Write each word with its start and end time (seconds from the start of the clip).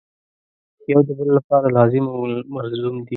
یو 0.91 1.01
د 1.07 1.09
بل 1.17 1.29
لپاره 1.37 1.67
لازم 1.77 2.05
او 2.13 2.19
ملزوم 2.55 2.95
دي. 3.03 3.09